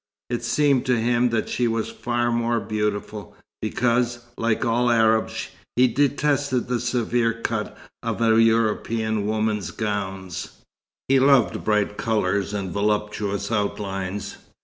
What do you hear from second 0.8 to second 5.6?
to him that she was far more beautiful, because, like all Arabs,